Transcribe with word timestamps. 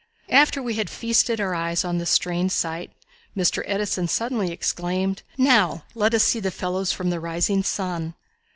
After 0.29 0.63
we 0.63 0.73
had 0.77 0.89
feasted 0.89 1.39
our 1.39 1.53
eyes 1.53 1.85
on 1.85 1.99
this 1.99 2.09
strange 2.09 2.49
sight, 2.51 2.91
Mr. 3.37 3.61
Edison 3.67 4.07
suddenly 4.07 4.51
exclaimed: 4.51 5.21
"Now 5.37 5.83
let 5.93 6.15
us 6.15 6.23
see 6.23 6.39
the 6.39 6.49
fellows 6.49 6.91
from 6.91 7.11
the 7.11 7.19
rising 7.19 7.61
sun." 7.61 8.15